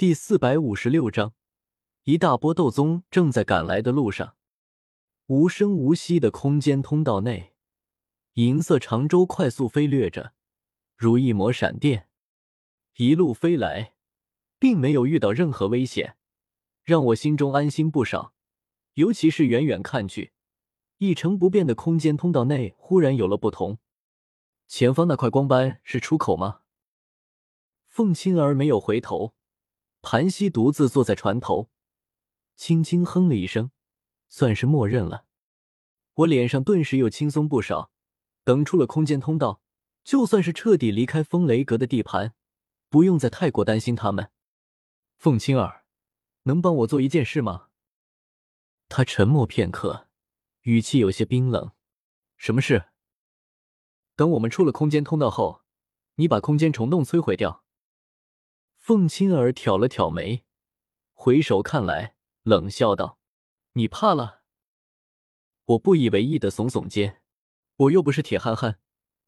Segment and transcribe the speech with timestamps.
[0.00, 1.34] 第四百五十六章，
[2.04, 4.34] 一大波斗宗正在赶来的路上。
[5.26, 7.52] 无声无息的空间通道内，
[8.32, 10.32] 银色长舟快速飞掠着，
[10.96, 12.08] 如一抹闪电，
[12.96, 13.92] 一路飞来，
[14.58, 16.16] 并没有遇到任何危险，
[16.82, 18.32] 让我心中安心不少。
[18.94, 20.32] 尤其是远远看去，
[20.96, 23.76] 一成不变的空间通道内忽然有了不同。
[24.66, 26.62] 前方那块光斑是出口吗？
[27.86, 29.34] 凤青儿没有回头。
[30.02, 31.70] 盘膝独自坐在船头，
[32.56, 33.70] 轻轻哼了一声，
[34.28, 35.26] 算是默认了。
[36.14, 37.90] 我脸上顿时又轻松不少。
[38.42, 39.60] 等出了空间通道，
[40.02, 42.34] 就算是彻底离开风雷阁的地盘，
[42.88, 44.30] 不用再太过担心他们。
[45.18, 45.84] 凤青儿，
[46.44, 47.68] 能帮我做一件事吗？
[48.88, 50.08] 他沉默片刻，
[50.62, 51.72] 语气有些冰冷。
[52.38, 52.86] 什么事？
[54.16, 55.62] 等我们出了空间通道后，
[56.14, 57.62] 你把空间虫洞摧毁掉。
[58.90, 60.42] 凤青儿挑了挑眉，
[61.12, 63.20] 回首看来，冷笑道
[63.74, 64.42] ：“你怕了？”
[65.66, 67.22] 我不以为意的耸耸肩
[67.86, 68.80] ：“我又不是铁憨憨，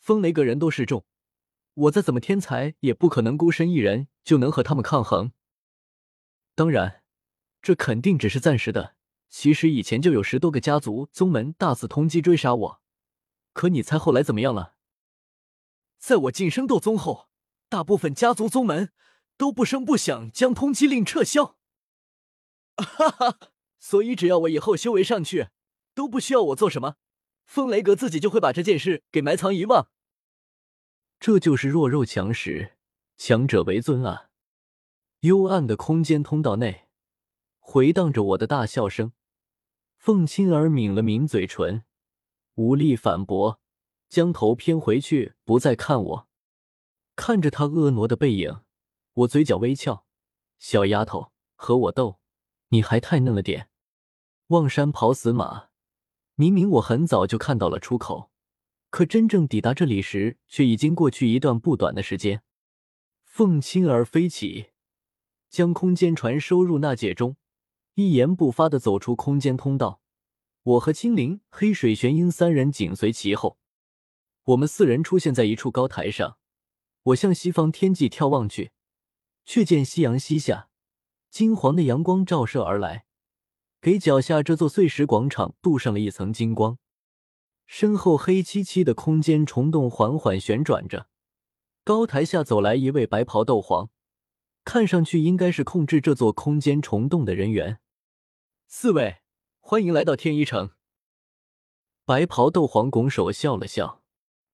[0.00, 1.06] 风雷阁人多势众，
[1.74, 5.30] 我再怎么天才，也不可能孤身一人就能和他们抗衡。
[6.56, 7.04] 当然，
[7.62, 8.96] 这肯定只是暂时的。
[9.28, 12.80] 其实以前就有十多个家族宗门大肆通缉追杀我，
[13.52, 14.74] 可你猜后来怎么样了？
[16.00, 17.28] 在我晋升斗宗后，
[17.68, 18.92] 大部分家族宗门……”
[19.36, 21.56] 都不声不响将通缉令撤销，
[22.76, 23.38] 哈哈！
[23.78, 25.48] 所以只要我以后修为上去，
[25.94, 26.96] 都不需要我做什么，
[27.44, 29.88] 风雷阁自己就会把这件事给埋藏遗忘。
[31.20, 32.76] 这就是弱肉强食，
[33.16, 34.30] 强者为尊啊！
[35.20, 36.88] 幽暗的空间通道内，
[37.58, 39.12] 回荡着我的大笑声。
[39.96, 41.84] 凤青儿抿了抿嘴唇，
[42.56, 43.58] 无力反驳，
[44.08, 46.28] 将头偏回去，不再看我。
[47.16, 48.63] 看着他婀娜的背影。
[49.14, 50.04] 我嘴角微翘，
[50.58, 52.18] 小丫头和我斗，
[52.70, 53.68] 你还太嫩了点。
[54.48, 55.68] 望山跑死马，
[56.34, 58.32] 明明我很早就看到了出口，
[58.90, 62.42] 可真正抵达这里时，却已经过去一段不短的时间。
[63.22, 64.70] 凤青儿飞起，
[65.48, 67.36] 将空间船收入纳戒中，
[67.94, 70.00] 一言不发的走出空间通道。
[70.64, 73.58] 我和青灵、黑水玄鹰三人紧随其后。
[74.42, 76.38] 我们四人出现在一处高台上，
[77.02, 78.72] 我向西方天际眺望去。
[79.44, 80.68] 却见夕阳西下，
[81.30, 83.06] 金黄的阳光照射而来，
[83.80, 86.78] 给脚下这座碎石广场镀上了一层金光。
[87.66, 91.08] 身后黑漆漆的空间虫洞缓缓旋转着，
[91.82, 93.90] 高台下走来一位白袍斗皇，
[94.64, 97.80] 看上去应该是控制这座空间虫洞的人员。
[98.66, 99.18] 四位，
[99.60, 100.72] 欢迎来到天一城。
[102.04, 104.02] 白袍斗皇拱手笑了笑，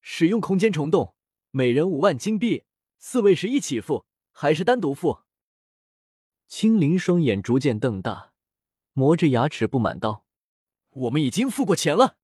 [0.00, 1.14] 使用空间虫洞，
[1.50, 2.64] 每人五万金币，
[2.98, 4.06] 四位是一起付。
[4.36, 5.20] 还是单独付。
[6.48, 8.32] 青灵双眼逐渐瞪大，
[8.92, 10.26] 磨着牙齿不满道
[10.90, 12.18] ：“我们已经付过钱了。”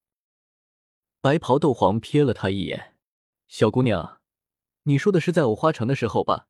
[1.23, 2.97] 白袍斗皇瞥了他一眼
[3.47, 4.21] ：“小姑娘，
[4.83, 6.49] 你说的是在藕花城的时候吧？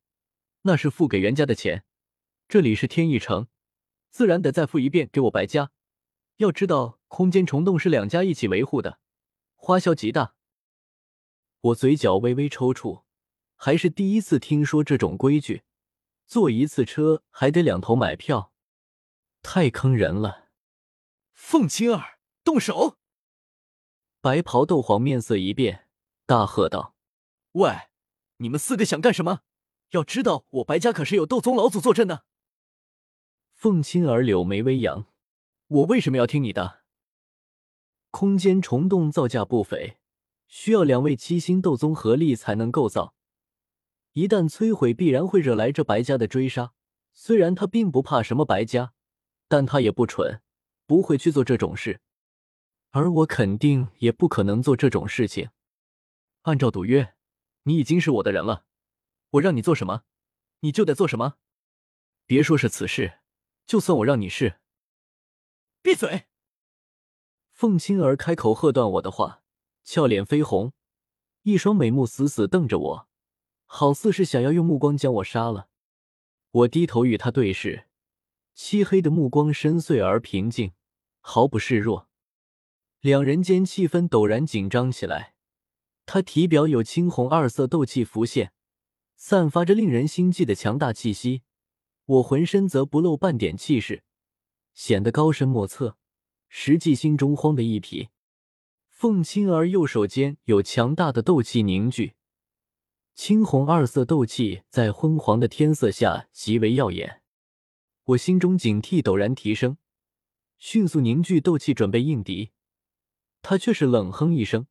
[0.62, 1.84] 那是付给袁家的钱。
[2.48, 3.48] 这里是天意城，
[4.10, 5.70] 自然得再付一遍给我白家。
[6.36, 8.98] 要知道，空间虫洞是两家一起维护的，
[9.54, 10.34] 花销极大。”
[11.60, 13.04] 我嘴角微微抽搐。
[13.62, 15.64] 还是第一次听说这种规矩，
[16.26, 18.54] 坐一次车还得两头买票，
[19.42, 20.48] 太坑人了！
[21.34, 22.96] 凤青儿，动手！
[24.22, 25.86] 白袍斗皇面色一变，
[26.24, 26.94] 大喝道
[27.52, 27.90] ：“喂，
[28.38, 29.40] 你们四个想干什么？
[29.90, 32.24] 要知道我白家可是有斗宗老祖坐镇的！”
[33.52, 35.04] 凤青儿柳眉微扬
[35.68, 36.80] ：“我为什么要听你的？
[38.10, 39.98] 空间虫洞造价不菲，
[40.48, 43.14] 需要两位七星斗宗合力才能构造。”
[44.12, 46.72] 一旦摧毁，必然会惹来这白家的追杀。
[47.12, 48.92] 虽然他并不怕什么白家，
[49.48, 50.42] 但他也不蠢，
[50.86, 52.00] 不会去做这种事。
[52.90, 55.50] 而我肯定也不可能做这种事情。
[56.42, 57.14] 按照赌约，
[57.64, 58.64] 你已经是我的人了，
[59.30, 60.02] 我让你做什么，
[60.60, 61.36] 你就得做什么。
[62.26, 63.20] 别说是此事，
[63.66, 64.60] 就算我让你是，
[65.82, 66.26] 闭嘴！
[67.52, 69.42] 凤青儿开口喝断我的话，
[69.84, 70.72] 俏脸绯红，
[71.42, 73.09] 一双美目死死瞪着我。
[73.72, 75.68] 好似是想要用目光将我杀了。
[76.50, 77.86] 我低头与他对视，
[78.52, 80.72] 漆黑的目光深邃而平静，
[81.20, 82.08] 毫不示弱。
[83.00, 85.34] 两人间气氛陡然紧张起来。
[86.04, 88.52] 他体表有青红二色斗气浮现，
[89.14, 91.42] 散发着令人心悸的强大气息。
[92.06, 94.02] 我浑身则不露半点气势，
[94.74, 95.96] 显得高深莫测，
[96.48, 98.08] 实际心中慌的一匹。
[98.88, 102.14] 凤青儿右手间有强大的斗气凝聚。
[103.14, 107.22] 青红二色斗气在昏黄的天色下极为耀眼。
[108.04, 109.76] 我心中警惕陡然提升，
[110.58, 112.50] 迅速凝聚斗气准备应敌。
[113.42, 114.66] 他却是冷哼一声，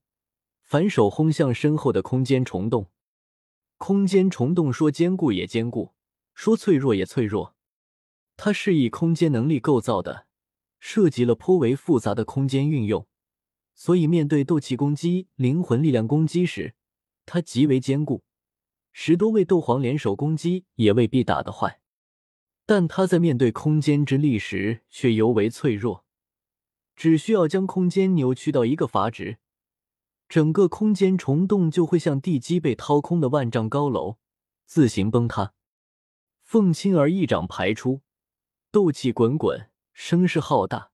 [0.61, 2.91] 反手轰向身后的空间虫洞。
[3.77, 5.93] 空间虫洞说坚固也坚固，
[6.33, 7.55] 说脆弱也脆弱。
[8.35, 10.27] 它是以空间能力构造的，
[10.79, 13.07] 涉及了颇为复杂的空间运用，
[13.73, 16.75] 所以面对斗气攻击、灵魂力量攻击时，
[17.25, 18.23] 它极为坚固。
[18.91, 21.79] 十多位斗皇联手攻击也未必打得坏，
[22.65, 26.05] 但他在面对空间之力时却尤为脆弱。
[26.95, 29.37] 只需要将空间扭曲到一个阀值，
[30.27, 34.17] 整个空间虫洞就会像地基被掏空的万丈高楼，
[34.65, 35.53] 自行崩塌。
[36.43, 38.01] 凤青儿一掌排出，
[38.69, 40.91] 斗气滚滚，声势浩大，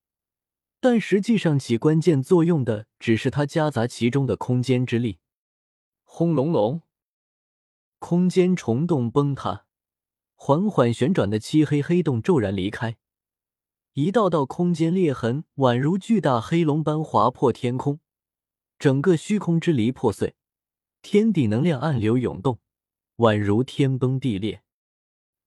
[0.80, 5.18] 但实际上起关键作用的只是他夹杂其中的空间之力。
[6.04, 6.84] 轰隆隆，
[8.08, 9.66] 空间虫洞崩塌，
[10.36, 12.98] 缓缓旋转的漆黑黑洞骤然离开。
[13.94, 18.00] 一道道空间裂痕宛如巨大黑龙般划破天空，
[18.78, 20.36] 整个虚空支离破碎，
[21.02, 22.60] 天地能量暗流涌动，
[23.16, 24.62] 宛如天崩地裂。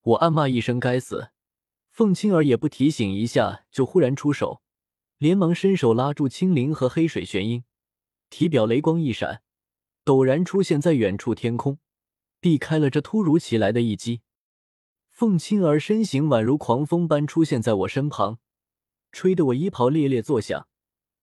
[0.02, 1.28] 我暗骂一声：“该死！”
[1.92, 4.62] 凤青儿也不提醒一下，就忽然出手，
[5.18, 7.62] 连忙伸手拉住青灵和黑水玄鹰，
[8.28, 9.42] 体表雷光一闪，
[10.04, 11.78] 陡然出现在远处天空，
[12.40, 14.22] 避开了这突如其来的一击。
[15.08, 18.38] 凤青儿身形宛如狂风般出现在我身旁，
[19.10, 20.68] 吹得我衣袍猎猎作响。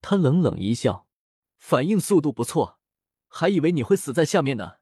[0.02, 1.08] 她冷冷一笑
[1.58, 2.80] ：“反应速度不错，
[3.28, 4.78] 还以为你会死在下面呢。”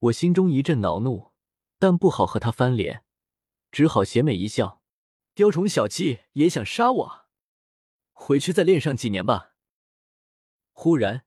[0.00, 1.32] 我心中一阵恼怒，
[1.78, 3.04] 但不好和她翻脸，
[3.70, 4.82] 只好邪魅一笑
[5.34, 7.26] ：“雕虫小技也想杀我？
[8.12, 9.52] 回去再练上几年吧。”
[10.72, 11.24] 忽然，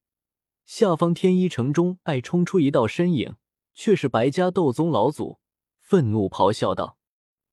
[0.65, 3.35] 下方天一城中爱冲出一道身影，
[3.75, 5.39] 却是白家斗宗老祖。
[5.79, 6.97] 愤怒咆哮道：“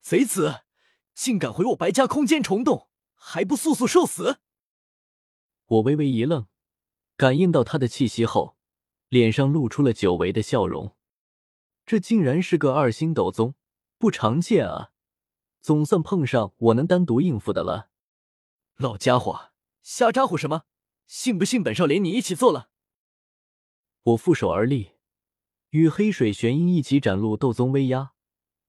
[0.01, 0.63] 贼子，
[1.13, 4.39] 竟敢回我白家空间虫洞，还不速速受死！”
[5.67, 6.47] 我微微一愣，
[7.19, 8.57] 感应到他的气息后，
[9.09, 10.97] 脸上露出了久违的笑容。
[11.85, 13.55] 这竟然是个二星斗宗，
[13.99, 14.93] 不常见啊！
[15.61, 17.91] 总算碰上我能单独应付的了。
[18.77, 19.53] 老家伙，
[19.83, 20.65] 瞎咋呼什么？
[21.07, 22.71] 信不信本少连你一起做了？
[24.03, 24.92] 我负手而立，
[25.73, 28.13] 与黑水玄鹰一起展露斗宗威压。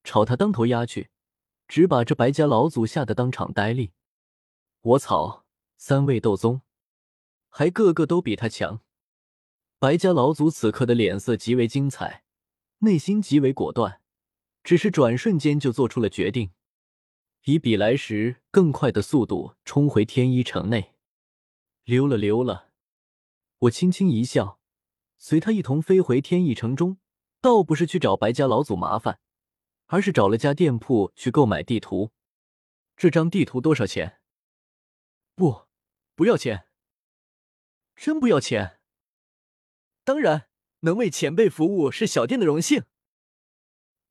[0.06, 1.10] 朝他当头压去，
[1.68, 3.92] 只把这白家老祖吓得当场呆立。
[4.82, 5.46] 我操，
[5.78, 6.62] 三位斗宗，
[7.50, 8.82] 还个个都比他强。
[9.80, 12.24] 白家老祖此刻的脸色极为精彩，
[12.80, 14.02] 内心极为果断，
[14.64, 16.52] 只是转瞬间就做出了决定，
[17.44, 20.94] 以比来时更快的速度冲回天一城内。
[21.84, 22.70] 溜了溜了，
[23.60, 24.62] 我轻轻一笑，
[25.26, 26.98] 随他一同飞回天一城中，
[27.40, 29.22] 倒不是去找白家老祖麻烦。
[29.86, 32.12] 而是找了家店铺去购买地图。
[32.98, 34.20] 这张地图多少钱？
[35.34, 35.68] 不，
[36.14, 36.68] 不要钱。
[37.96, 38.82] 真不要钱？
[40.04, 40.50] 当然，
[40.82, 42.84] 能为前辈服务是小店的荣幸。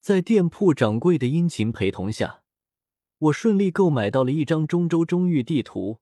[0.01, 2.43] 在店铺掌柜的殷勤陪同下，
[3.19, 6.01] 我顺利购买到了一张中州中域地图。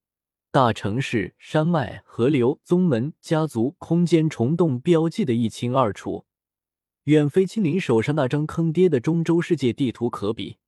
[0.52, 6.26] 大城市、山脉、河流、宗门、家族、空间虫洞标记的一清二楚。
[7.05, 10.58] 远非青林手上那张坑爹的中州世界地图可比。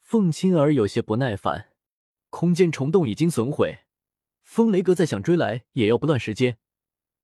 [0.00, 1.72] 凤青儿有些不耐烦，
[2.30, 3.80] 空间虫洞已经损毁，
[4.42, 6.56] 风雷阁再想追来也要不乱时间。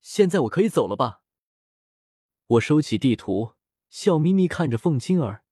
[0.01, 1.23] 现在我可以走了吧？
[2.45, 3.53] 我收起地图，
[3.89, 5.43] 笑眯眯看着凤青儿。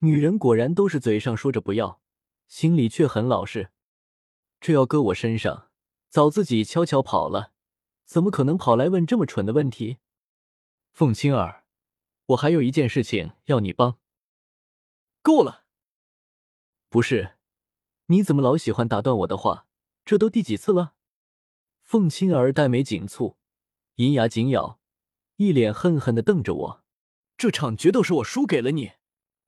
[0.00, 2.02] 女人果然都是嘴上说着不要，
[2.46, 3.70] 心里却很老实。
[4.60, 5.70] 这要搁我身上，
[6.08, 7.52] 早自己悄悄跑了，
[8.04, 9.98] 怎么可能跑来问这么蠢的问题？
[10.92, 11.64] 凤青儿。
[12.26, 13.98] 我还有一件事情要你帮。
[15.22, 15.64] 够了！
[16.88, 17.36] 不是，
[18.06, 19.66] 你怎么老喜欢打断我的话？
[20.04, 20.94] 这都第几次了？
[21.82, 23.36] 凤青儿黛眉紧蹙，
[23.96, 24.78] 银牙紧咬，
[25.36, 26.84] 一脸恨恨的瞪着我。
[27.36, 28.92] 这场决斗是我输给了你，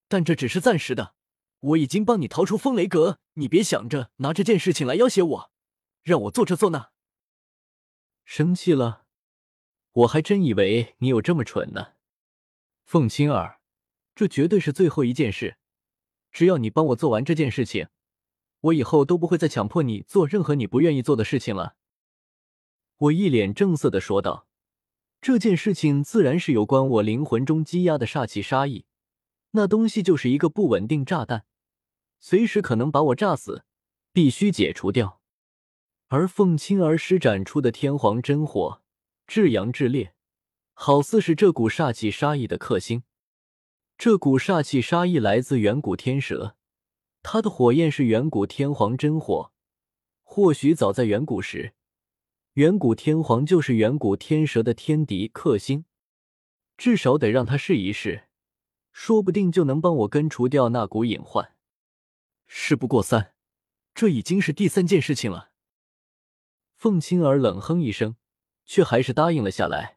[0.09, 1.15] 但这只是暂时的。
[1.63, 5.51] 我已经帮你逃出风雷阁，你别想着拿这件事情来要挟我，
[6.03, 6.91] 让我做这做那。
[8.25, 9.05] 生气了？
[9.93, 11.93] 我还真以为你有这么蠢呢。
[12.85, 13.61] 凤青儿，
[14.15, 15.59] 这绝对是最后一件事。
[16.33, 17.89] 只要你帮我做完这件事情，
[18.61, 21.77] 我以后都不会再强迫你做任何你不愿意做的事情了。
[22.97, 24.49] 我一脸正色的说道
[25.21, 28.87] ：“这件事情自然是有关我灵魂中积压的煞气杀意，
[29.53, 31.45] 那东西就是一个不稳定炸弹，
[32.25, 33.65] 随时可能把我炸死，
[34.13, 35.21] 必须解除掉。
[36.07, 38.81] 而凤青儿施展出的天皇真火，
[39.27, 40.15] 至阳至烈。”
[40.75, 43.03] 好似是这股煞气杀意的克星。
[43.99, 46.57] 这股煞气杀意来自远古天蛇，
[47.23, 49.53] 它的火焰是远古天皇真火，
[50.23, 51.75] 或许早在远古时，
[52.55, 55.85] 远古天皇就是远古天蛇的天敌克星。
[56.79, 58.29] 至少得让他试一试，
[58.93, 61.52] 说不定就能帮我根除掉那股隐患。
[62.55, 63.35] 事不过三，
[63.95, 65.53] 这已经是第三件事情了。
[66.77, 68.17] 凤青儿冷哼一声，
[68.67, 69.97] 却还是答应了下来。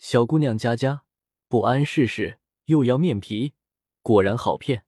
[0.00, 1.04] 小姑娘家家
[1.46, 3.54] 不谙世事，又要面皮，
[4.02, 4.84] 果然好骗。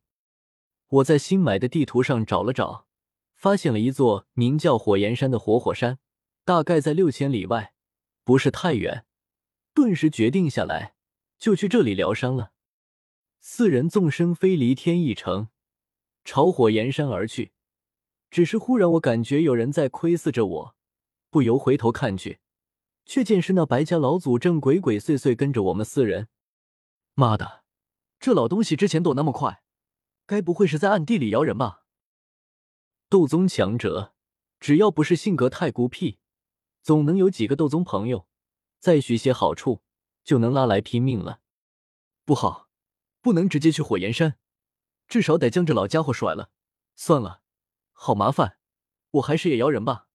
[0.88, 2.88] 我在新买的地图上找了找，
[3.36, 6.00] 发现了一座名叫火焰山的活火山，
[6.44, 7.74] 大概在六千里外，
[8.24, 9.06] 不是太远。
[9.72, 10.96] 顿时决定下来，
[11.38, 12.52] 就去这里疗伤了。
[13.38, 15.48] 四人纵身飞离天一城，
[16.30, 17.52] 朝火焰山而去。
[18.30, 20.76] 只是忽然，我感觉有人在窥视着我，
[21.30, 22.40] 不由回头看去，
[23.06, 26.28] 却见是那白家老祖正鬼鬼祟祟跟着我们四人。
[27.14, 27.64] 妈的，
[28.20, 29.62] 这老东西之前躲那么快！
[30.26, 31.84] 该不会是在暗地里摇人吧？
[33.08, 34.12] 斗宗强者，
[34.60, 36.18] 只要不是性格太孤僻，
[36.82, 38.28] 总能有几个斗宗朋友，
[38.78, 39.80] 再许些好处，
[40.22, 41.40] 就能拉来拼命了。
[42.26, 42.68] 不好，
[43.22, 44.36] 不能直接去火焰山，
[45.08, 46.50] 至少得将这老家伙甩了。
[46.94, 47.40] 算了，
[47.92, 48.58] 好麻烦，
[49.12, 50.07] 我还是也摇人吧。